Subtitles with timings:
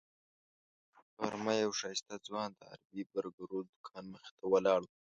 [1.23, 4.91] غرمه یو ښایسته ځوان د عربي برګرو د دوکان مخې ته ولاړ و.